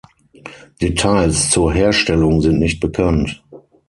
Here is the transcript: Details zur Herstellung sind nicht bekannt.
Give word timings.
Details 0.81 1.51
zur 1.51 1.73
Herstellung 1.73 2.41
sind 2.41 2.57
nicht 2.57 2.79
bekannt. 2.79 3.43